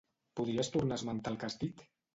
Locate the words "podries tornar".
0.39-0.99